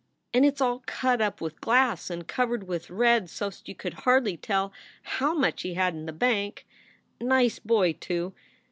And 0.33 0.43
it 0.43 0.55
s 0.55 0.61
all 0.61 0.81
cut 0.87 1.21
up 1.21 1.41
with 1.41 1.61
glass 1.61 2.09
and 2.09 2.27
covered 2.27 2.67
with 2.67 2.89
red 2.89 3.29
so 3.29 3.51
st 3.51 3.67
you 3.69 3.75
couldn 3.75 3.97
t 3.97 4.03
hardly 4.05 4.35
tell 4.35 4.73
how 5.03 5.35
much 5.35 5.61
he 5.61 5.75
had 5.75 5.93
in 5.93 6.07
the 6.07 6.11
bank. 6.11 6.65
Nice 7.19 7.59
boy, 7.59 7.93
too. 7.93 8.33